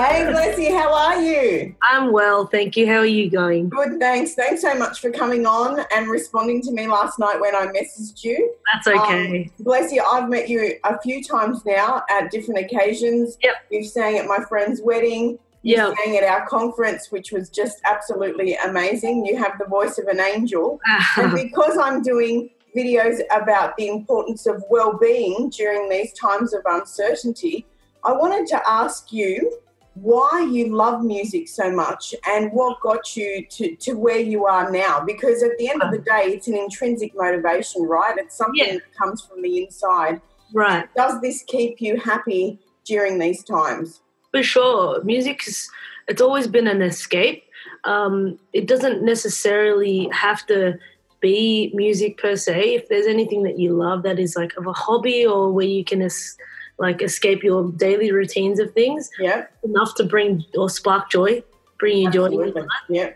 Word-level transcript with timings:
Hey, 0.00 0.24
Blessy, 0.24 0.70
how 0.70 0.94
are 0.94 1.20
you? 1.20 1.74
I'm 1.82 2.10
well, 2.10 2.46
thank 2.46 2.74
you. 2.74 2.86
How 2.86 3.00
are 3.00 3.04
you 3.04 3.30
going? 3.30 3.68
Good, 3.68 4.00
thanks. 4.00 4.32
Thanks 4.32 4.62
so 4.62 4.74
much 4.74 4.98
for 4.98 5.10
coming 5.10 5.44
on 5.44 5.84
and 5.94 6.08
responding 6.08 6.62
to 6.62 6.72
me 6.72 6.86
last 6.88 7.18
night 7.18 7.38
when 7.38 7.54
I 7.54 7.66
messaged 7.66 8.24
you. 8.24 8.54
That's 8.72 8.86
okay. 8.86 9.44
Um, 9.44 9.50
bless 9.62 9.92
you, 9.92 10.02
I've 10.02 10.30
met 10.30 10.48
you 10.48 10.78
a 10.84 10.98
few 11.02 11.22
times 11.22 11.66
now 11.66 12.02
at 12.08 12.30
different 12.30 12.60
occasions. 12.64 13.36
Yep. 13.42 13.54
You've 13.70 13.88
sang 13.88 14.16
at 14.16 14.24
my 14.24 14.38
friend's 14.48 14.80
wedding. 14.80 15.38
You 15.60 15.76
sang 15.76 16.16
at 16.16 16.24
our 16.24 16.46
conference, 16.46 17.12
which 17.12 17.30
was 17.30 17.50
just 17.50 17.82
absolutely 17.84 18.54
amazing. 18.54 19.26
You 19.26 19.36
have 19.36 19.58
the 19.58 19.66
voice 19.66 19.98
of 19.98 20.06
an 20.06 20.18
angel. 20.18 20.80
and 21.18 21.34
because 21.34 21.76
I'm 21.76 22.00
doing 22.00 22.48
videos 22.74 23.20
about 23.30 23.76
the 23.76 23.88
importance 23.88 24.46
of 24.46 24.64
well-being 24.70 25.50
during 25.50 25.90
these 25.90 26.14
times 26.14 26.54
of 26.54 26.62
uncertainty, 26.64 27.66
I 28.02 28.12
wanted 28.12 28.46
to 28.46 28.62
ask 28.66 29.12
you 29.12 29.60
why 30.02 30.48
you 30.50 30.74
love 30.74 31.02
music 31.02 31.48
so 31.48 31.70
much 31.70 32.14
and 32.26 32.50
what 32.52 32.80
got 32.80 33.16
you 33.16 33.44
to, 33.50 33.76
to 33.76 33.92
where 33.94 34.18
you 34.18 34.46
are 34.46 34.70
now. 34.70 35.04
Because 35.04 35.42
at 35.42 35.56
the 35.58 35.68
end 35.68 35.82
of 35.82 35.90
the 35.90 35.98
day, 35.98 36.24
it's 36.34 36.48
an 36.48 36.56
intrinsic 36.56 37.12
motivation, 37.14 37.82
right? 37.82 38.16
It's 38.16 38.36
something 38.36 38.54
Yeah. 38.64 38.74
that 38.74 38.94
comes 38.98 39.20
from 39.22 39.42
the 39.42 39.62
inside. 39.62 40.20
right. 40.52 40.88
Does 40.96 41.20
this 41.20 41.44
keep 41.46 41.80
you 41.80 41.96
happy 41.98 42.58
during 42.84 43.18
these 43.18 43.44
times? 43.44 44.00
For 44.32 44.42
sure. 44.42 45.02
Music 45.04 45.42
is 45.46 45.68
it's 46.08 46.20
always 46.20 46.48
been 46.48 46.66
an 46.66 46.82
escape. 46.82 47.44
Um, 47.84 48.38
it 48.52 48.66
doesn't 48.66 49.02
necessarily 49.02 50.08
have 50.12 50.44
to 50.46 50.78
be 51.20 51.70
music 51.74 52.16
per 52.18 52.34
se. 52.34 52.74
If 52.74 52.88
there's 52.88 53.06
anything 53.06 53.42
that 53.44 53.58
you 53.58 53.72
love 53.74 54.02
that 54.04 54.18
is 54.18 54.34
like 54.36 54.56
of 54.56 54.66
a 54.66 54.72
hobby 54.72 55.24
or 55.26 55.52
where 55.52 55.66
you 55.66 55.84
can 55.84 56.02
es- 56.02 56.36
like 56.80 57.02
escape 57.02 57.44
your 57.44 57.70
daily 57.72 58.10
routines 58.10 58.58
of 58.58 58.72
things, 58.72 59.10
Yeah, 59.18 59.46
enough 59.62 59.94
to 59.96 60.04
bring 60.04 60.44
or 60.56 60.68
spark 60.70 61.10
joy, 61.10 61.44
bring 61.78 61.98
you 61.98 62.10
joy. 62.10 62.52
Yeah, 62.88 63.10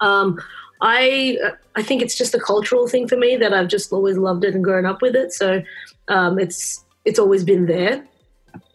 Um, 0.00 0.38
I 0.82 1.38
I 1.76 1.82
think 1.82 2.02
it's 2.02 2.18
just 2.18 2.34
a 2.34 2.40
cultural 2.40 2.88
thing 2.88 3.06
for 3.06 3.16
me 3.16 3.36
that 3.36 3.54
I've 3.54 3.68
just 3.68 3.92
always 3.92 4.18
loved 4.18 4.44
it 4.44 4.54
and 4.54 4.64
grown 4.64 4.86
up 4.86 5.00
with 5.02 5.14
it. 5.14 5.32
So 5.32 5.62
um, 6.08 6.38
it's 6.38 6.84
it's 7.04 7.18
always 7.18 7.44
been 7.44 7.66
there. 7.66 8.04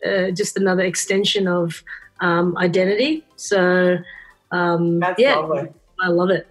Uh, 0.06 0.32
just 0.32 0.58
another 0.58 0.84
extension 0.84 1.48
of 1.48 1.84
um, 2.22 2.58
identity. 2.58 3.26
So 3.36 3.98
um, 4.52 5.00
that's 5.02 5.20
yeah, 5.20 5.36
lovely. 5.36 5.70
I 6.00 6.08
love 6.08 6.30
it. 6.30 6.48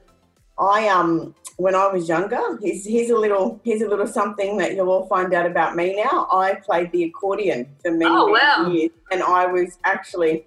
I 0.59 0.89
um 0.89 1.35
when 1.57 1.75
I 1.75 1.87
was 1.89 2.09
younger, 2.09 2.41
here's, 2.63 2.85
here's 2.87 3.11
a 3.11 3.17
little 3.17 3.61
here's 3.65 3.81
a 3.83 3.89
little 3.89 4.07
something 4.07 4.57
that 4.59 4.75
you'll 4.75 4.91
all 4.91 5.07
find 5.07 5.33
out 5.35 5.47
about 5.47 5.77
me 5.77 5.97
now. 5.97 6.27
I 6.31 6.55
played 6.57 6.91
the 6.93 7.05
accordion 7.05 7.69
for 7.83 7.91
many, 7.93 8.07
Oh, 8.11 8.27
many 8.27 8.33
wow. 8.33 8.71
years, 8.73 8.91
and 9.11 9.23
I 9.23 9.47
was 9.47 9.79
actually 9.85 10.47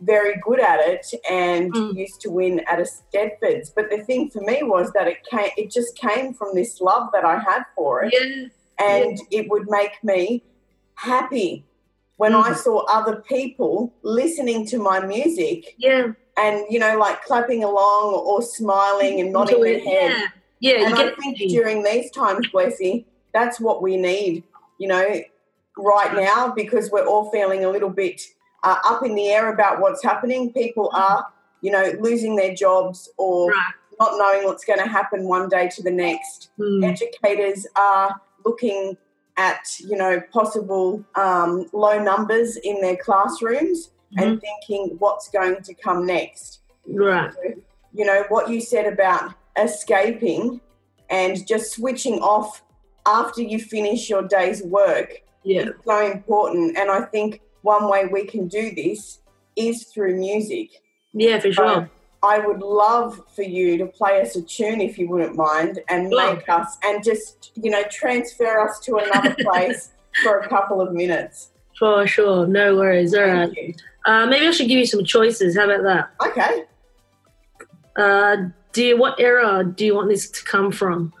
very 0.00 0.34
good 0.44 0.60
at 0.60 0.80
it 0.80 1.06
and 1.30 1.72
Mm. 1.72 1.96
used 1.96 2.20
to 2.22 2.30
win 2.30 2.60
at 2.68 2.78
a 2.78 2.82
Stedfords. 2.84 3.70
But 3.74 3.88
the 3.90 4.02
thing 4.04 4.28
for 4.28 4.40
me 4.42 4.62
was 4.62 4.92
that 4.92 5.06
it 5.08 5.18
came 5.30 5.50
it 5.56 5.70
just 5.70 5.96
came 5.96 6.34
from 6.34 6.54
this 6.54 6.80
love 6.80 7.08
that 7.14 7.24
I 7.24 7.38
had 7.38 7.62
for 7.74 8.04
it, 8.04 8.12
Yeah, 8.12 8.48
and 8.86 9.18
it 9.30 9.48
would 9.50 9.66
make 9.70 9.92
me 10.02 10.42
happy 10.96 11.64
when 12.16 12.34
I 12.34 12.50
Mm. 12.50 12.56
saw 12.56 12.84
other 12.86 13.16
people 13.16 13.92
listening 14.02 14.66
to 14.66 14.78
my 14.78 15.00
music 15.00 15.74
yeah, 15.78 16.12
and 16.36 16.64
you 16.70 16.78
know 16.78 16.96
like 16.98 17.22
clapping 17.24 17.64
along 17.64 18.14
or 18.14 18.42
smiling 18.42 19.20
and 19.20 19.32
nodding 19.32 19.62
their 19.62 19.80
head 19.80 20.12
yeah, 20.12 20.26
yeah. 20.60 20.86
and 20.86 20.90
You 20.96 21.04
I 21.04 21.10
think 21.16 21.36
energy. 21.40 21.48
during 21.48 21.82
these 21.82 22.10
times, 22.10 22.46
Blessy, 22.52 23.04
that's 23.32 23.58
what 23.60 23.82
we 23.82 23.96
need, 23.96 24.44
you 24.78 24.88
know, 24.88 25.20
right 25.76 26.14
now 26.14 26.52
because 26.52 26.90
we're 26.90 27.06
all 27.06 27.30
feeling 27.30 27.64
a 27.64 27.70
little 27.70 27.90
bit 27.90 28.20
uh, 28.62 28.76
up 28.84 29.04
in 29.04 29.14
the 29.14 29.28
air 29.28 29.52
about 29.52 29.80
what's 29.80 30.02
happening. 30.02 30.52
People 30.52 30.90
are, 30.94 31.26
you 31.62 31.70
know, 31.70 31.92
losing 32.00 32.36
their 32.36 32.54
jobs 32.54 33.10
or 33.18 33.50
Right. 33.50 33.72
not 34.00 34.12
knowing 34.18 34.44
what's 34.44 34.64
going 34.64 34.78
to 34.78 34.86
happen 34.86 35.24
one 35.28 35.48
day 35.48 35.68
to 35.68 35.82
the 35.82 35.90
next. 35.90 36.50
Mm, 36.58 36.84
Educators 36.84 37.66
are 37.76 38.20
looking 38.44 38.96
at, 39.36 39.66
you 39.80 39.96
know, 39.96 40.20
possible 40.32 41.04
um, 41.16 41.66
low 41.72 42.02
numbers 42.02 42.56
in 42.56 42.80
their 42.80 42.96
classrooms 42.96 43.90
and 44.16 44.40
thinking 44.40 44.96
what's 45.00 45.28
going 45.28 45.60
to 45.62 45.74
come 45.74 46.06
next 46.06 46.60
right. 46.86 47.32
you 47.92 48.04
know, 48.04 48.24
what 48.28 48.48
you 48.48 48.60
said 48.60 48.92
about 48.92 49.34
escaping 49.56 50.60
and 51.10 51.46
just 51.46 51.72
switching 51.72 52.20
off 52.20 52.62
after 53.06 53.42
you 53.42 53.58
finish 53.58 54.08
your 54.08 54.22
day's 54.22 54.62
work 54.62 55.22
Yeah, 55.42 55.62
is 55.62 55.70
so 55.84 56.10
important. 56.10 56.76
And 56.76 56.90
I 56.90 57.02
think 57.02 57.40
one 57.62 57.88
way 57.88 58.06
we 58.06 58.24
can 58.24 58.48
do 58.48 58.74
this 58.74 59.20
is 59.56 59.84
through 59.84 60.16
music. 60.16 60.70
yeah, 61.12 61.38
for 61.38 61.52
sure. 61.52 61.74
So 61.74 61.88
I 62.24 62.38
would 62.38 62.60
love 62.60 63.20
for 63.34 63.42
you 63.42 63.76
to 63.78 63.86
play 63.86 64.20
us 64.20 64.34
a 64.34 64.42
tune 64.42 64.80
if 64.80 64.98
you 64.98 65.08
wouldn't 65.08 65.36
mind 65.36 65.80
and 65.88 66.08
make 66.08 66.48
us 66.48 66.78
and 66.82 67.04
just, 67.04 67.52
you 67.54 67.70
know, 67.70 67.82
transfer 67.90 68.60
us 68.60 68.80
to 68.80 68.96
another 68.96 69.36
place 69.40 69.90
for 70.22 70.38
a 70.38 70.48
couple 70.48 70.80
of 70.80 70.92
minutes. 70.92 71.50
For 71.78 72.06
sure. 72.06 72.46
No 72.46 72.76
worries. 72.76 73.14
All 73.14 73.22
right. 73.22 73.52
Thank 73.54 73.56
you. 73.56 73.74
Uh, 74.06 74.26
maybe 74.26 74.46
I 74.46 74.50
should 74.52 74.68
give 74.68 74.78
you 74.78 74.86
some 74.86 75.04
choices. 75.04 75.56
How 75.56 75.70
about 75.70 75.82
that? 75.82 76.28
Okay. 76.28 76.64
Uh, 77.96 78.36
do 78.72 78.84
you, 78.84 78.98
what 78.98 79.20
era 79.20 79.64
do 79.64 79.84
you 79.84 79.94
want 79.94 80.08
this 80.08 80.30
to 80.30 80.44
come 80.44 80.72
from? 80.72 81.12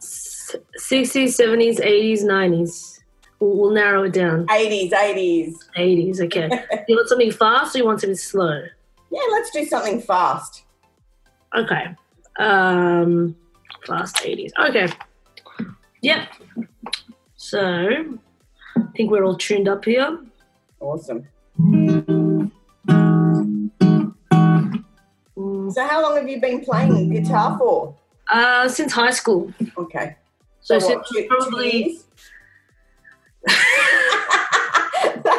60s, 0.00 0.60
70s, 0.78 1.80
80s, 1.80 2.22
90s. 2.22 2.98
We'll, 3.40 3.56
we'll 3.56 3.70
narrow 3.70 4.04
it 4.04 4.12
down. 4.12 4.46
80s, 4.46 4.90
80s. 4.90 5.54
80s, 5.76 6.20
okay. 6.20 6.48
do 6.48 6.56
you 6.88 6.96
want 6.96 7.08
something 7.08 7.32
fast 7.32 7.74
or 7.74 7.78
you 7.78 7.86
want 7.86 8.00
something 8.00 8.16
slow? 8.16 8.62
Yeah, 9.12 9.20
let's 9.30 9.50
do 9.50 9.64
something 9.66 10.00
fast. 10.00 10.64
Okay. 11.54 11.94
Um, 12.38 13.36
fast 13.86 14.16
80s. 14.16 14.52
Okay. 14.68 14.88
Yep. 16.00 16.28
So, 17.36 17.60
I 18.76 18.82
think 18.96 19.10
we're 19.10 19.24
all 19.24 19.36
tuned 19.36 19.68
up 19.68 19.84
here. 19.84 20.18
Awesome. 20.80 21.28
Mm, 21.60 22.50
So, 25.74 25.86
how 25.86 26.02
long 26.02 26.16
have 26.16 26.28
you 26.28 26.40
been 26.40 26.64
playing 26.64 27.10
guitar 27.12 27.56
for? 27.58 27.94
Uh, 28.30 28.68
since 28.68 28.92
high 28.92 29.10
school. 29.10 29.52
Okay. 29.76 30.16
So, 30.60 30.78
So, 30.78 30.86
what, 30.96 31.06
since 31.06 31.08
two, 31.12 31.22
two 31.22 31.28
probably. 31.28 31.84
years? 31.86 32.04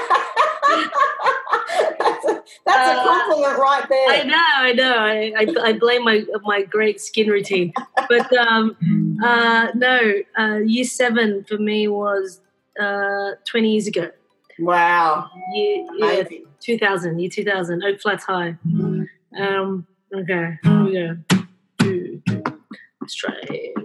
that's 2.00 2.26
a, 2.26 2.44
that's 2.86 3.00
a 3.00 3.04
compliment 3.04 3.60
right 3.60 3.86
there. 3.90 4.10
I 4.10 4.24
know, 4.24 4.36
I 4.38 4.74
know. 4.74 4.96
I, 4.98 5.34
I, 5.38 5.70
I 5.70 5.74
blame 5.74 6.04
my 6.04 6.24
my 6.44 6.64
great 6.64 7.02
skin 7.02 7.30
routine, 7.30 7.74
but 8.10 8.32
um, 8.34 8.76
uh, 9.24 9.68
no. 9.76 10.14
Uh, 10.38 10.58
year 10.58 10.84
seven 10.84 11.44
for 11.44 11.58
me 11.58 11.88
was 11.88 12.42
uh, 12.80 13.32
twenty 13.46 13.72
years 13.72 13.88
ago. 13.88 14.12
Wow. 14.60 15.30
Year, 15.54 15.86
yeah, 15.98 16.24
two 16.60 16.78
thousand. 16.78 17.20
Year 17.20 17.30
two 17.30 17.44
thousand. 17.44 17.84
Oak 17.84 18.00
Flats 18.02 18.26
High. 18.26 18.58
Um. 19.38 19.88
Okay. 20.16 20.60
Here 20.64 20.84
we 20.84 20.94
go. 20.94 21.18
Two, 21.80 22.22
two. 22.28 22.44
Let's 23.02 23.16
try. 23.16 23.34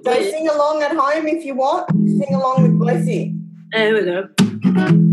So, 0.04 0.12
sing 0.12 0.48
along 0.48 0.82
at 0.82 0.94
home 0.94 1.26
if 1.26 1.44
you 1.44 1.54
want. 1.54 1.90
Sing 1.90 2.34
along 2.34 2.62
with 2.62 2.78
Blessy. 2.78 3.36
There 3.72 3.94
we 3.94 4.04
go. 4.04 5.08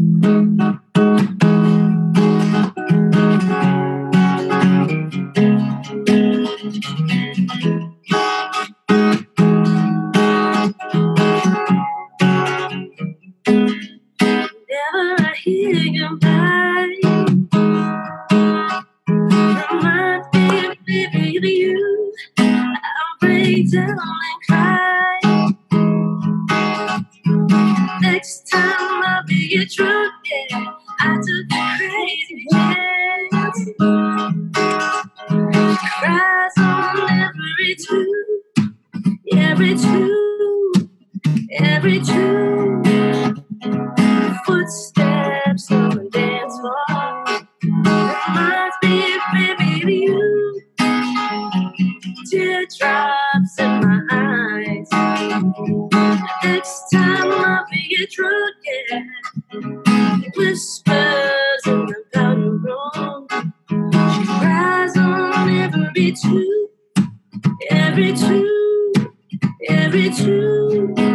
Every 41.60 42.00
tune. 42.02 42.84
Footsteps 44.46 45.72
on 45.72 45.90
the 45.92 46.10
dance 46.12 46.60
floor 46.60 47.46
reminds 47.64 48.76
me, 48.84 49.20
baby, 49.34 49.96
you. 50.06 50.62
Teardrops 52.30 53.60
in 53.60 53.82
my 53.82 54.02
eyes. 54.12 54.90
Next 56.44 56.90
time 56.94 57.32
I'll 57.32 57.66
be 57.72 57.98
a 58.04 58.08
drunk, 58.08 58.56
yeah. 58.66 59.02
Whispers 60.36 61.68
in 61.68 61.86
the 61.88 62.04
powder 62.14 62.52
room. 62.52 63.28
She 63.94 64.26
cries 64.40 64.98
on 64.98 65.50
every 65.50 66.14
two, 66.14 66.70
every 67.72 68.14
two, 68.16 68.94
every 69.70 70.10
two. 70.12 71.15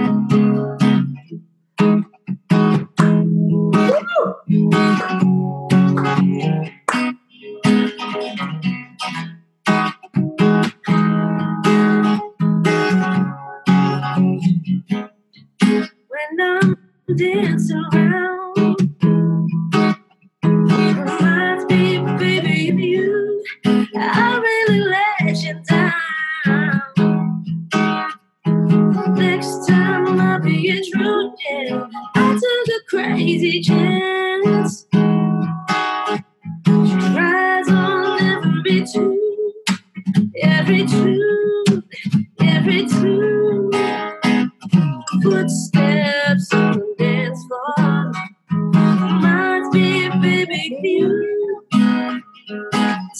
Footsteps 45.22 46.54
on 46.54 46.78
the 46.78 46.94
dance 46.98 47.44
floor. 47.46 48.12
Reminds 48.52 49.74
me, 49.74 50.08
baby, 50.20 50.78
you. 50.82 51.62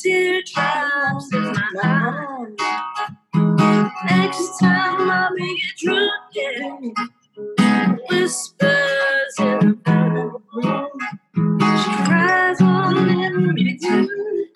Teardrops 0.02 1.35
in 1.35 1.43
my 1.43 1.70
eyes. 1.85 2.56
Next 4.06 4.58
time 4.61 5.35
be 5.37 5.62
a 5.62 5.85
drunk, 5.85 6.12
yeah. 6.35 7.97
Whispers 8.11 9.35
in 9.38 9.81
the 9.85 10.41
room. 10.55 10.88
She 11.61 11.91
cries 12.05 12.61
on 12.61 13.08
every 13.25 13.79
tune, 13.82 14.49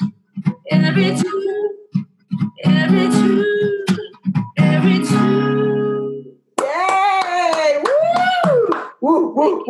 every 0.70 1.16
tune, 1.16 1.76
every 2.64 3.08
tune, 3.10 3.23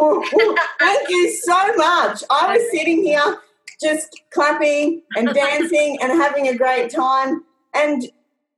Woo, 0.05 0.25
woo. 0.33 0.57
Thank 0.79 1.09
you 1.09 1.31
so 1.33 1.75
much. 1.77 2.23
I 2.31 2.57
was 2.57 2.63
sitting 2.71 3.03
here 3.03 3.39
just 3.83 4.21
clapping 4.33 5.03
and 5.17 5.29
dancing 5.35 5.99
and 6.03 6.13
having 6.13 6.49
a 6.49 6.57
great 6.57 6.91
time. 6.91 7.45
And 7.75 8.03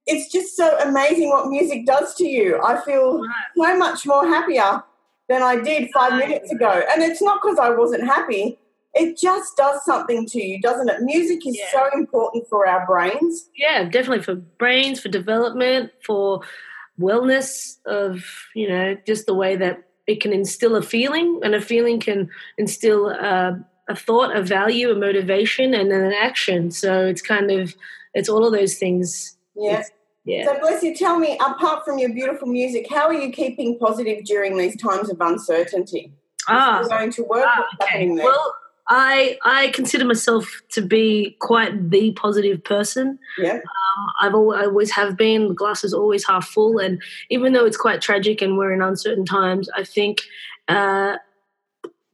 it's 0.06 0.30
just 0.30 0.56
so 0.56 0.78
amazing 0.80 1.30
what 1.30 1.48
music 1.48 1.86
does 1.86 2.14
to 2.16 2.26
you. 2.26 2.60
I 2.62 2.80
feel 2.82 3.22
so 3.56 3.76
much 3.76 4.06
more 4.06 4.26
happier 4.26 4.82
than 5.28 5.42
I 5.42 5.56
did 5.60 5.88
five 5.92 6.14
minutes 6.18 6.52
ago. 6.52 6.82
And 6.92 7.02
it's 7.02 7.20
not 7.22 7.40
because 7.42 7.58
I 7.58 7.70
wasn't 7.70 8.04
happy. 8.04 8.58
It 8.94 9.18
just 9.18 9.56
does 9.56 9.84
something 9.84 10.24
to 10.26 10.40
you, 10.42 10.60
doesn't 10.60 10.88
it? 10.88 11.02
Music 11.02 11.46
is 11.46 11.58
Yeah. 11.58 11.70
so 11.72 11.88
important 11.98 12.46
for 12.48 12.66
our 12.68 12.86
brains. 12.86 13.48
Yeah, 13.56 13.84
definitely 13.84 14.22
for 14.22 14.36
brains, 14.36 15.00
for 15.00 15.08
development, 15.08 15.90
for 16.04 16.40
wellness 17.00 17.76
of, 17.84 18.24
you 18.54 18.68
know, 18.68 18.96
just 19.06 19.26
the 19.26 19.34
way 19.34 19.56
that 19.56 19.82
it 20.06 20.20
can 20.20 20.32
instill 20.32 20.76
a 20.76 20.82
feeling 20.82 21.40
and 21.42 21.54
a 21.54 21.60
feeling 21.60 22.00
can 22.00 22.28
instill 22.58 23.06
uh, 23.08 23.52
a 23.88 23.96
thought, 23.96 24.34
a 24.36 24.42
value, 24.42 24.90
a 24.90 24.94
motivation, 24.94 25.74
and 25.74 25.90
then 25.90 26.02
an 26.02 26.12
action. 26.12 26.70
So 26.70 27.06
it's 27.06 27.22
kind 27.22 27.50
of, 27.50 27.74
it's 28.14 28.28
all 28.28 28.44
of 28.44 28.52
those 28.52 28.74
things. 28.74 29.36
Yeah. 29.54 29.82
Yeah. 30.24 30.44
So, 30.44 30.58
bless 30.58 30.82
you, 30.82 30.94
tell 30.94 31.20
me, 31.20 31.38
apart 31.38 31.84
from 31.84 31.98
your 31.98 32.12
beautiful 32.12 32.48
music, 32.48 32.86
how 32.90 33.06
are 33.06 33.14
you 33.14 33.30
keeping 33.30 33.78
positive 33.78 34.24
during 34.24 34.58
these 34.58 34.76
times 34.76 35.08
of 35.08 35.20
uncertainty? 35.20 36.12
Ah, 36.48 36.84
going 36.88 37.12
to 37.12 37.22
work, 37.22 37.44
Ah, 37.46 37.64
okay. 37.80 38.08
Well, 38.10 38.54
I 38.88 39.38
I 39.44 39.68
consider 39.68 40.04
myself 40.04 40.62
to 40.72 40.82
be 40.82 41.36
quite 41.40 41.90
the 41.90 42.12
positive 42.12 42.62
person. 42.62 43.18
yeah, 43.38 43.54
Um, 43.54 44.06
I've 44.20 44.34
always, 44.34 44.60
I 44.60 44.64
always 44.66 44.90
have 44.92 45.16
been. 45.16 45.48
The 45.48 45.54
glass 45.54 45.82
is 45.84 45.92
always 45.92 46.26
half 46.26 46.46
full, 46.46 46.78
and 46.78 47.02
even 47.30 47.52
though 47.52 47.64
it's 47.64 47.76
quite 47.76 48.00
tragic 48.00 48.42
and 48.42 48.56
we're 48.56 48.72
in 48.72 48.82
uncertain 48.82 49.24
times, 49.24 49.68
I 49.76 49.82
think 49.82 50.22
uh, 50.68 51.16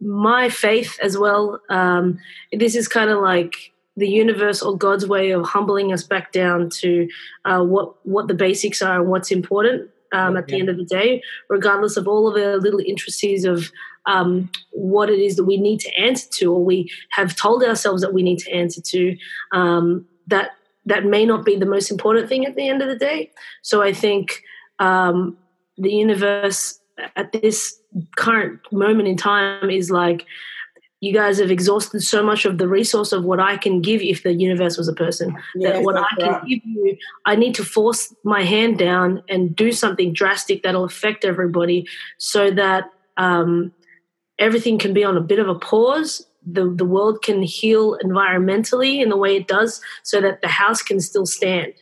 my 0.01 0.49
faith 0.49 0.99
as 1.03 1.19
well. 1.19 1.61
Um, 1.69 2.19
this 2.53 2.75
is 2.75 2.89
kind 2.89 3.11
of 3.11 3.21
like 3.21 3.73
the 3.97 4.09
universe 4.09 4.63
or 4.63 4.77
God's 4.77 5.07
way 5.07 5.33
of 5.33 5.45
humbling 5.45 5.93
us 5.93 6.03
back 6.03 6.33
down 6.33 6.71
to 6.71 7.09
uh, 7.45 7.63
what 7.63 7.95
what 8.07 8.29
the 8.29 8.35
basics 8.35 8.81
are 8.81 9.01
and 9.01 9.11
what's 9.11 9.31
important. 9.31 9.91
Um, 10.15 10.37
at 10.37 10.47
the 10.47 10.61
end 10.61 10.69
of 10.69 10.77
the 10.77 10.85
day, 10.85 11.23
regardless 11.49 11.97
of 11.97 12.07
all 12.07 12.29
of 12.29 12.35
the 12.35 12.59
little 12.59 12.81
intricacies 12.81 13.47
of 13.47 13.73
um, 14.07 14.51
what 14.73 15.11
it 15.11 15.19
is 15.19 15.37
that 15.37 15.45
we 15.45 15.57
need 15.57 15.81
to 15.81 15.95
answer 15.99 16.29
to, 16.31 16.53
or 16.53 16.65
we 16.65 16.91
have 17.11 17.37
told 17.37 17.63
ourselves 17.63 18.03
that 18.03 18.13
we 18.13 18.23
need 18.23 18.39
to 18.39 18.51
answer 18.51 18.81
to, 18.81 19.17
um, 19.53 20.07
that 20.27 20.51
that 20.85 21.05
may 21.05 21.25
not 21.25 21.45
be 21.45 21.57
the 21.57 21.67
most 21.67 21.91
important 21.91 22.29
thing 22.29 22.45
at 22.45 22.57
the 22.57 22.69
end 22.69 22.83
of 22.83 22.89
the 22.89 22.97
day. 22.97 23.31
So 23.63 23.83
I 23.83 23.93
think 23.93 24.43
um, 24.79 25.37
the 25.79 25.93
universe 25.93 26.81
at 27.17 27.33
this 27.33 27.79
current 28.17 28.61
moment 28.73 29.09
in 29.09 29.17
time 29.17 29.71
is 29.71 29.91
like, 29.91 30.27
you 31.01 31.13
guys 31.13 31.39
have 31.41 31.51
exhausted 31.51 32.01
so 32.01 32.23
much 32.23 32.45
of 32.45 32.59
the 32.59 32.69
resource 32.69 33.11
of 33.11 33.25
what 33.25 33.41
I 33.41 33.57
can 33.57 33.83
give 33.83 34.01
if 34.03 34.23
the 34.23 34.33
universe 34.33 34.79
was 34.79 34.87
a 34.87 34.93
person. 34.93 35.37
yes, 35.57 35.73
that 35.73 35.83
what 35.83 35.97
I 35.97 36.07
can 36.17 36.29
right. 36.29 36.47
give 36.47 36.61
you, 36.65 36.97
I 37.27 37.35
need 37.35 37.57
to 37.57 37.65
force 37.65 38.15
my 38.23 38.45
hand 38.45 38.79
down 38.79 39.21
and 39.29 39.55
do 39.55 39.73
something 39.73 40.13
drastic 40.13 40.63
that'll 40.63 40.85
affect 40.85 41.25
everybody 41.25 41.89
so 42.19 42.53
that 42.53 42.85
um, 43.17 43.73
everything 44.43 44.79
can 44.79 44.93
be 44.93 45.05
on 45.05 45.17
a 45.17 45.21
bit 45.21 45.39
of 45.39 45.49
a 45.49 45.55
pause. 45.55 46.27
The, 46.45 46.69
the 46.69 46.85
world 46.85 47.23
can 47.23 47.43
heal 47.43 47.97
environmentally 48.05 49.01
in 49.01 49.09
the 49.09 49.17
way 49.17 49.37
it 49.37 49.47
does 49.47 49.81
so 50.03 50.21
that 50.21 50.43
the 50.43 50.49
house 50.49 50.83
can 50.83 51.01
still 51.01 51.27
stand. 51.27 51.73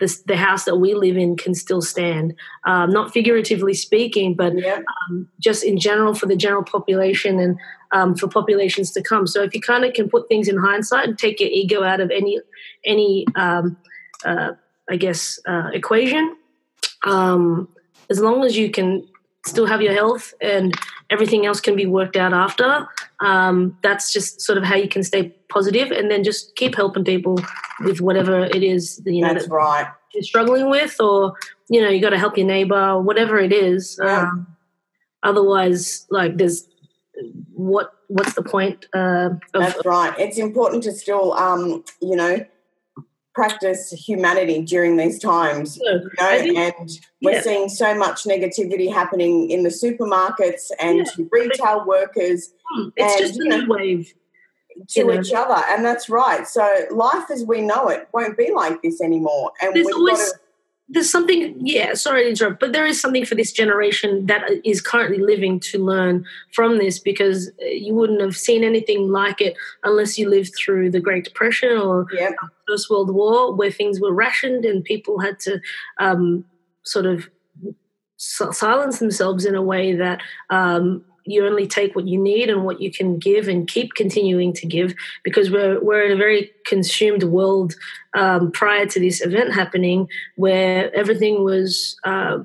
This, 0.00 0.22
the 0.22 0.36
house 0.36 0.64
that 0.64 0.76
we 0.76 0.94
live 0.94 1.16
in 1.16 1.36
can 1.36 1.54
still 1.54 1.82
stand. 1.82 2.34
Um, 2.64 2.90
not 2.90 3.12
figuratively 3.12 3.74
speaking, 3.74 4.34
but 4.34 4.56
Yeah, 4.56 4.80
um, 5.10 5.28
just 5.40 5.64
in 5.64 5.78
general 5.78 6.14
for 6.14 6.26
the 6.26 6.36
general 6.36 6.62
population 6.62 7.38
and 7.40 7.58
um, 7.90 8.14
for 8.14 8.28
populations 8.28 8.92
to 8.92 9.02
come. 9.02 9.26
So 9.26 9.42
if 9.42 9.54
you 9.54 9.60
kind 9.60 9.84
of 9.84 9.92
can 9.94 10.08
put 10.08 10.28
things 10.28 10.48
in 10.48 10.56
hindsight 10.56 11.08
and 11.08 11.18
take 11.18 11.40
your 11.40 11.50
ego 11.50 11.82
out 11.82 12.00
of 12.00 12.10
any 12.10 12.40
any 12.84 13.26
um, 13.34 13.76
uh, 14.24 14.52
I 14.88 14.96
guess 14.96 15.40
uh, 15.46 15.70
equation, 15.72 16.36
um, 17.04 17.68
as 18.08 18.20
long 18.20 18.44
as 18.44 18.56
you 18.56 18.70
can 18.70 19.06
still 19.46 19.66
have 19.66 19.82
your 19.82 19.94
health 19.94 20.32
and 20.40 20.74
everything 21.10 21.46
else 21.46 21.60
can 21.60 21.76
be 21.76 21.86
worked 21.86 22.16
out 22.16 22.32
after. 22.32 22.86
Um, 23.20 23.76
that's 23.82 24.12
just 24.12 24.40
sort 24.40 24.58
of 24.58 24.64
how 24.64 24.76
you 24.76 24.88
can 24.88 25.02
stay 25.02 25.34
positive, 25.48 25.90
and 25.90 26.10
then 26.10 26.24
just 26.24 26.54
keep 26.56 26.76
helping 26.76 27.04
people 27.04 27.38
with 27.80 28.00
whatever 28.00 28.44
it 28.44 28.62
is 28.62 29.00
you 29.04 29.22
know 29.22 29.32
that's 29.32 29.46
that 29.46 29.54
right. 29.54 29.88
you're 30.14 30.22
struggling 30.22 30.68
with, 30.70 31.00
or 31.00 31.34
you 31.68 31.80
know 31.80 31.88
you 31.88 32.00
got 32.00 32.10
to 32.10 32.18
help 32.18 32.36
your 32.36 32.46
neighbor, 32.46 33.00
whatever 33.00 33.38
it 33.38 33.52
is. 33.52 33.98
Yeah. 34.02 34.22
Um, 34.22 34.46
otherwise, 35.22 36.06
like 36.10 36.36
there's 36.36 36.68
what 37.52 37.92
what's 38.08 38.34
the 38.34 38.42
point 38.42 38.86
uh, 38.94 39.30
of 39.30 39.40
That's 39.52 39.84
right. 39.84 40.14
It's 40.18 40.38
important 40.38 40.82
to 40.84 40.92
still, 40.92 41.32
um, 41.34 41.84
you 42.00 42.16
know, 42.16 42.44
practice 43.38 43.90
humanity 43.92 44.62
during 44.62 44.96
these 44.96 45.18
times. 45.18 45.78
know, 45.78 45.92
You 45.92 46.00
know, 46.18 46.38
think- 46.38 46.58
and 46.58 46.90
we're 47.22 47.32
yeah. 47.32 47.42
seeing 47.42 47.68
so 47.68 47.94
much 47.94 48.24
negativity 48.24 48.92
happening 48.92 49.50
in 49.50 49.62
the 49.62 49.68
supermarkets 49.70 50.70
and 50.80 51.06
Yeah. 51.16 51.24
retail 51.30 51.84
workers 51.86 52.52
Hmm, 52.70 52.88
it's 52.96 53.12
and, 53.14 53.20
just 53.22 53.40
a 53.40 53.44
you 53.44 53.48
know, 53.50 53.60
new 53.60 53.72
wave. 53.74 54.14
to 54.90 55.00
You 55.00 55.06
know. 55.06 55.20
each 55.20 55.32
other. 55.32 55.60
And 55.70 55.84
that's 55.84 56.08
right. 56.08 56.46
So 56.46 56.64
life 56.90 57.30
as 57.30 57.44
we 57.44 57.60
know 57.62 57.88
it 57.88 58.06
won't 58.12 58.36
be 58.36 58.52
like 58.52 58.80
this 58.82 59.00
anymore. 59.00 59.50
And 59.60 59.74
There's 59.74 59.86
we've 59.86 59.94
always 59.96 60.18
got 60.18 60.32
to 60.32 60.38
there's 60.88 61.10
something 61.10 61.54
yeah 61.60 61.92
sorry 61.92 62.24
to 62.24 62.30
interrupt 62.30 62.60
but 62.60 62.72
there 62.72 62.86
is 62.86 63.00
something 63.00 63.24
for 63.24 63.34
this 63.34 63.52
generation 63.52 64.24
that 64.26 64.42
is 64.64 64.80
currently 64.80 65.18
living 65.18 65.60
to 65.60 65.78
learn 65.78 66.24
from 66.52 66.78
this 66.78 66.98
because 66.98 67.50
uh, 67.62 67.66
you 67.66 67.94
wouldn't 67.94 68.20
have 68.20 68.36
seen 68.36 68.64
anything 68.64 69.10
like 69.10 69.40
it 69.40 69.54
unless 69.84 70.18
you 70.18 70.28
lived 70.28 70.54
through 70.56 70.90
the 70.90 71.00
great 71.00 71.24
depression 71.24 71.76
or 71.76 72.06
yeah, 72.12 72.30
first 72.66 72.88
world 72.88 73.14
war 73.14 73.54
where 73.54 73.70
things 73.70 74.00
were 74.00 74.12
rationed 74.12 74.64
and 74.64 74.84
people 74.84 75.18
had 75.18 75.38
to 75.38 75.60
um, 75.98 76.44
sort 76.84 77.06
of 77.06 77.28
silence 78.16 78.98
themselves 78.98 79.44
in 79.44 79.54
a 79.54 79.62
way 79.62 79.94
that 79.94 80.20
um, 80.50 81.04
you 81.28 81.46
only 81.46 81.66
take 81.66 81.94
what 81.94 82.06
you 82.06 82.18
need 82.18 82.48
and 82.48 82.64
what 82.64 82.80
you 82.80 82.90
can 82.90 83.18
give 83.18 83.48
and 83.48 83.68
keep 83.68 83.94
continuing 83.94 84.52
to 84.54 84.66
give 84.66 84.94
because 85.22 85.50
we're, 85.50 85.80
we're 85.80 86.02
in 86.02 86.12
a 86.12 86.16
very 86.16 86.50
consumed 86.66 87.22
world 87.24 87.74
um, 88.14 88.50
prior 88.52 88.86
to 88.86 88.98
this 88.98 89.20
event 89.20 89.52
happening 89.52 90.08
where 90.36 90.94
everything 90.94 91.44
was 91.44 91.96
uh, 92.04 92.38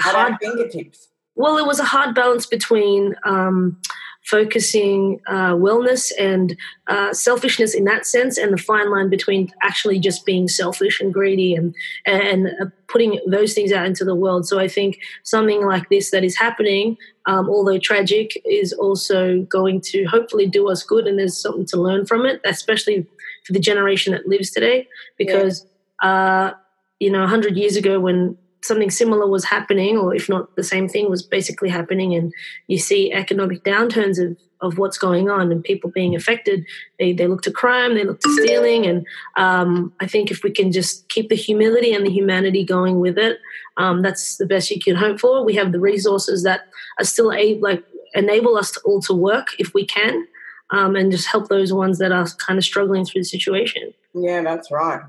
hard 0.00 0.34
fingertips. 0.40 1.08
well, 1.34 1.58
it 1.58 1.66
was 1.66 1.78
a 1.78 1.84
hard 1.84 2.14
balance 2.14 2.46
between 2.46 3.14
um, 3.24 3.80
focusing 4.26 5.20
uh, 5.28 5.54
wellness 5.54 6.10
and 6.18 6.56
uh, 6.88 7.12
selfishness 7.12 7.74
in 7.74 7.84
that 7.84 8.04
sense, 8.04 8.36
and 8.36 8.52
the 8.52 8.58
fine 8.58 8.90
line 8.90 9.08
between 9.08 9.48
actually 9.62 9.98
just 9.98 10.26
being 10.26 10.48
selfish 10.48 11.00
and 11.00 11.14
greedy 11.14 11.54
and 11.54 11.74
and 12.04 12.48
uh, 12.60 12.66
putting 12.88 13.20
those 13.26 13.54
things 13.54 13.72
out 13.72 13.86
into 13.86 14.04
the 14.04 14.14
world. 14.14 14.46
So 14.46 14.58
I 14.58 14.68
think 14.68 14.98
something 15.22 15.64
like 15.64 15.88
this 15.88 16.10
that 16.10 16.24
is 16.24 16.36
happening, 16.36 16.96
um, 17.26 17.48
although 17.48 17.78
tragic, 17.78 18.40
is 18.44 18.72
also 18.72 19.42
going 19.42 19.80
to 19.82 20.04
hopefully 20.04 20.46
do 20.46 20.68
us 20.68 20.82
good, 20.82 21.06
and 21.06 21.18
there's 21.18 21.40
something 21.40 21.66
to 21.66 21.80
learn 21.80 22.04
from 22.06 22.26
it, 22.26 22.40
especially 22.44 23.06
for 23.44 23.52
the 23.52 23.60
generation 23.60 24.12
that 24.12 24.26
lives 24.26 24.50
today, 24.50 24.88
because. 25.16 25.64
Yeah. 25.64 25.70
Uh, 26.02 26.52
you 26.98 27.10
know, 27.10 27.20
100 27.20 27.56
years 27.56 27.76
ago 27.76 28.00
when 28.00 28.38
something 28.66 28.90
similar 28.90 29.26
was 29.26 29.44
happening, 29.44 29.96
or 29.96 30.14
if 30.14 30.28
not 30.28 30.54
the 30.56 30.62
same 30.62 30.88
thing 30.88 31.08
was 31.08 31.22
basically 31.22 31.68
happening, 31.68 32.14
and 32.14 32.32
you 32.66 32.78
see 32.78 33.12
economic 33.12 33.62
downturns 33.64 34.18
of, 34.22 34.36
of 34.60 34.78
what's 34.78 34.98
going 34.98 35.30
on 35.30 35.52
and 35.52 35.62
people 35.62 35.90
being 35.90 36.14
affected, 36.14 36.66
they, 36.98 37.12
they 37.12 37.26
look 37.26 37.42
to 37.42 37.50
crime, 37.50 37.94
they 37.94 38.04
look 38.04 38.20
to 38.20 38.32
stealing. 38.32 38.86
And 38.86 39.06
um, 39.36 39.92
I 40.00 40.06
think 40.06 40.30
if 40.30 40.42
we 40.42 40.50
can 40.50 40.72
just 40.72 41.08
keep 41.08 41.28
the 41.28 41.36
humility 41.36 41.92
and 41.92 42.06
the 42.06 42.10
humanity 42.10 42.64
going 42.64 42.98
with 42.98 43.18
it, 43.18 43.38
um, 43.76 44.02
that's 44.02 44.36
the 44.36 44.46
best 44.46 44.70
you 44.70 44.80
can 44.80 44.96
hope 44.96 45.20
for. 45.20 45.44
We 45.44 45.54
have 45.56 45.72
the 45.72 45.80
resources 45.80 46.42
that 46.44 46.62
are 46.98 47.04
still 47.04 47.32
able, 47.32 47.62
like, 47.62 47.84
enable 48.14 48.56
us 48.56 48.70
to 48.72 48.80
all 48.84 49.00
to 49.02 49.14
work 49.14 49.48
if 49.58 49.74
we 49.74 49.84
can. 49.86 50.26
Um, 50.70 50.96
and 50.96 51.12
just 51.12 51.28
help 51.28 51.48
those 51.48 51.72
ones 51.72 51.98
that 51.98 52.10
are 52.10 52.26
kind 52.44 52.58
of 52.58 52.64
struggling 52.64 53.04
through 53.04 53.20
the 53.20 53.26
situation. 53.26 53.94
Yeah, 54.14 54.42
that's 54.42 54.68
right. 54.72 55.02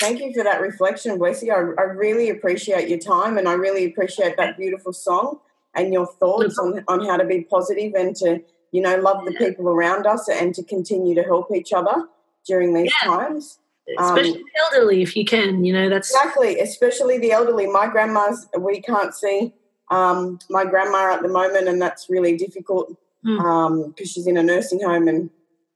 Thank 0.00 0.20
you 0.20 0.32
for 0.32 0.42
that 0.42 0.62
reflection, 0.62 1.18
Blessy. 1.18 1.50
I, 1.50 1.80
I 1.80 1.84
really 1.84 2.30
appreciate 2.30 2.88
your 2.88 2.98
time 2.98 3.36
and 3.36 3.46
I 3.46 3.52
really 3.52 3.84
appreciate 3.84 4.36
that 4.38 4.56
beautiful 4.56 4.94
song 4.94 5.40
and 5.74 5.92
your 5.92 6.06
thoughts 6.06 6.58
on, 6.58 6.82
on 6.88 7.04
how 7.04 7.18
to 7.18 7.24
be 7.24 7.42
positive 7.42 7.92
and 7.94 8.16
to, 8.16 8.42
you 8.72 8.80
know, 8.80 8.96
love 8.96 9.24
the 9.26 9.32
people 9.32 9.68
around 9.68 10.06
us 10.06 10.28
and 10.28 10.54
to 10.54 10.64
continue 10.64 11.14
to 11.14 11.22
help 11.22 11.54
each 11.54 11.72
other 11.72 12.08
during 12.46 12.72
these 12.72 12.92
yeah. 13.02 13.10
times. 13.10 13.58
Especially 13.98 14.30
um, 14.30 14.44
the 14.54 14.60
elderly, 14.64 15.02
if 15.02 15.16
you 15.16 15.24
can, 15.24 15.64
you 15.64 15.72
know, 15.72 15.88
that's 15.88 16.10
exactly, 16.10 16.60
especially 16.60 17.18
the 17.18 17.32
elderly. 17.32 17.66
My 17.66 17.86
grandma's, 17.86 18.48
we 18.58 18.80
can't 18.80 19.14
see 19.14 19.52
um, 19.90 20.38
my 20.48 20.64
grandma 20.64 21.12
at 21.12 21.22
the 21.22 21.28
moment, 21.28 21.68
and 21.68 21.82
that's 21.82 22.08
really 22.08 22.36
difficult 22.36 22.96
because 23.22 23.40
mm. 23.40 23.86
um, 23.86 23.94
she's 23.98 24.26
in 24.26 24.36
a 24.36 24.42
nursing 24.42 24.80
home 24.80 25.08
and, 25.08 25.28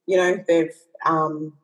you 0.06 0.16
know, 0.16 0.42
they've 0.46 0.74
um, 1.04 1.54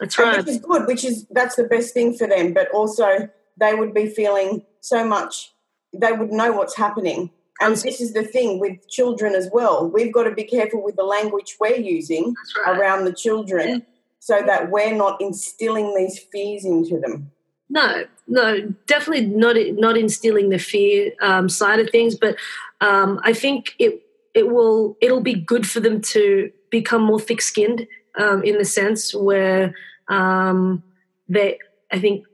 that's 0.00 0.18
right. 0.18 0.38
which 0.38 0.48
is 0.48 0.58
good, 0.58 0.86
which 0.86 1.04
is 1.04 1.26
that's 1.30 1.56
the 1.56 1.64
best 1.64 1.94
thing 1.94 2.14
for 2.14 2.26
them. 2.26 2.52
But 2.52 2.70
also, 2.70 3.28
they 3.58 3.74
would 3.74 3.94
be 3.94 4.08
feeling 4.08 4.64
so 4.80 5.04
much. 5.04 5.52
They 5.92 6.12
would 6.12 6.32
know 6.32 6.52
what's 6.52 6.76
happening. 6.76 7.30
And 7.60 7.74
this 7.74 8.00
is 8.00 8.12
the 8.12 8.22
thing 8.22 8.60
with 8.60 8.86
children 8.88 9.34
as 9.34 9.48
well. 9.50 9.88
We've 9.88 10.12
got 10.12 10.24
to 10.24 10.34
be 10.34 10.44
careful 10.44 10.82
with 10.82 10.96
the 10.96 11.04
language 11.04 11.56
we're 11.58 11.76
using 11.76 12.34
right. 12.66 12.78
around 12.78 13.04
the 13.04 13.14
children 13.14 13.68
yeah. 13.68 13.78
so 14.18 14.42
that 14.44 14.70
we're 14.70 14.94
not 14.94 15.20
instilling 15.22 15.94
these 15.94 16.18
fears 16.18 16.66
into 16.66 17.00
them. 17.00 17.32
No, 17.68 18.04
no, 18.28 18.74
definitely 18.86 19.26
not 19.26 19.56
not 19.72 19.96
instilling 19.96 20.50
the 20.50 20.58
fear 20.58 21.12
um, 21.20 21.48
side 21.48 21.80
of 21.80 21.90
things, 21.90 22.14
but 22.14 22.36
um, 22.80 23.20
I 23.24 23.32
think 23.32 23.74
it 23.78 24.02
it 24.34 24.48
will 24.48 24.96
it'll 25.00 25.22
be 25.22 25.34
good 25.34 25.66
for 25.68 25.80
them 25.80 26.00
to 26.02 26.52
become 26.70 27.02
more 27.02 27.18
thick 27.18 27.40
skinned 27.40 27.86
um, 28.16 28.42
in 28.42 28.58
the 28.58 28.64
sense 28.64 29.14
where 29.14 29.74
um, 30.08 30.82
they, 31.28 31.58
I 31.92 31.98
think 31.98 32.24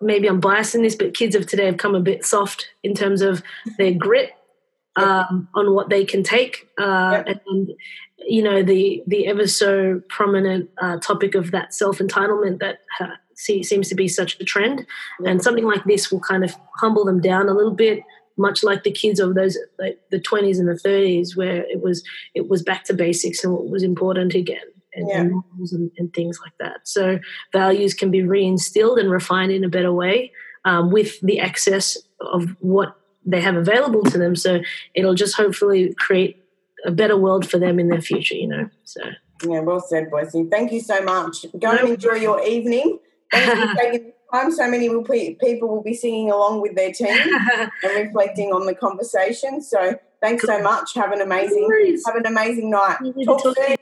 maybe 0.00 0.28
I'm 0.28 0.40
biased 0.40 0.74
in 0.74 0.82
this, 0.82 0.96
but 0.96 1.14
kids 1.14 1.34
of 1.34 1.46
today 1.46 1.66
have 1.66 1.76
come 1.76 1.94
a 1.94 2.00
bit 2.00 2.24
soft 2.24 2.68
in 2.82 2.94
terms 2.94 3.22
of 3.22 3.42
their 3.78 3.92
grit 3.92 4.32
um, 4.96 5.48
on 5.54 5.74
what 5.74 5.88
they 5.88 6.04
can 6.04 6.22
take, 6.22 6.68
uh, 6.78 7.24
and 7.46 7.72
you 8.18 8.42
know 8.42 8.62
the 8.62 9.02
the 9.08 9.26
ever 9.26 9.46
so 9.46 10.00
prominent 10.08 10.70
uh, 10.80 10.98
topic 10.98 11.34
of 11.34 11.50
that 11.50 11.74
self 11.74 11.98
entitlement 11.98 12.60
that 12.60 12.78
uh, 13.00 13.08
see, 13.34 13.64
seems 13.64 13.88
to 13.88 13.96
be 13.96 14.06
such 14.06 14.38
a 14.38 14.44
trend, 14.44 14.86
and 15.26 15.42
something 15.42 15.64
like 15.64 15.82
this 15.84 16.12
will 16.12 16.20
kind 16.20 16.44
of 16.44 16.54
humble 16.76 17.04
them 17.04 17.20
down 17.20 17.48
a 17.48 17.54
little 17.54 17.74
bit, 17.74 18.04
much 18.36 18.62
like 18.62 18.84
the 18.84 18.92
kids 18.92 19.20
of 19.20 19.34
those 19.34 19.58
like 19.78 19.98
the 20.10 20.20
20s 20.20 20.58
and 20.58 20.68
the 20.68 20.74
30s 20.74 21.36
where 21.36 21.62
it 21.62 21.82
was 21.82 22.04
it 22.34 22.48
was 22.48 22.62
back 22.62 22.84
to 22.84 22.94
basics 22.94 23.44
and 23.44 23.52
what 23.52 23.68
was 23.68 23.82
important 23.82 24.34
again 24.34 24.64
and, 24.94 25.08
yeah. 25.08 25.20
and, 25.20 25.42
and, 25.72 25.90
and, 25.98 26.14
things 26.14 26.38
like 26.42 26.52
that. 26.58 26.86
So 26.86 27.18
values 27.52 27.94
can 27.94 28.10
be 28.10 28.20
reinstilled 28.20 28.98
and 28.98 29.10
refined 29.10 29.52
in 29.52 29.64
a 29.64 29.68
better 29.68 29.92
way 29.92 30.32
um, 30.64 30.90
with 30.90 31.20
the 31.20 31.40
access 31.40 31.98
of 32.20 32.56
what 32.60 32.96
they 33.24 33.40
have 33.40 33.56
available 33.56 34.02
to 34.04 34.18
them. 34.18 34.36
So 34.36 34.60
it'll 34.94 35.14
just 35.14 35.36
hopefully 35.36 35.94
create 35.98 36.42
a 36.84 36.90
better 36.90 37.16
world 37.16 37.48
for 37.48 37.58
them 37.58 37.78
in 37.78 37.88
their 37.88 38.00
future. 38.00 38.34
You 38.34 38.48
know. 38.48 38.70
So 38.84 39.00
yeah, 39.46 39.60
well 39.60 39.80
said, 39.80 40.10
Blessing. 40.10 40.50
Thank 40.50 40.72
you 40.72 40.80
so 40.80 41.02
much. 41.02 41.46
Go 41.58 41.72
no. 41.72 41.78
and 41.78 41.88
enjoy 41.90 42.14
your 42.14 42.44
evening. 42.44 42.98
Thank 43.30 43.58
you 43.58 43.68
for 43.68 43.74
taking 43.80 44.12
time. 44.32 44.52
So 44.52 44.68
many 44.68 44.88
will 44.88 45.04
people 45.04 45.68
will 45.68 45.82
be 45.82 45.94
singing 45.94 46.30
along 46.30 46.60
with 46.60 46.74
their 46.76 46.92
team 46.92 47.08
and 47.56 47.70
reflecting 47.82 48.52
on 48.52 48.66
the 48.66 48.74
conversation. 48.74 49.60
So 49.60 49.98
thanks 50.20 50.44
so 50.44 50.62
much. 50.62 50.94
Have 50.94 51.12
an 51.12 51.20
amazing 51.20 51.98
have 52.06 52.16
an 52.16 52.26
amazing 52.26 52.70
night. 52.70 52.98
Talk 53.24 53.40
soon. 53.40 53.76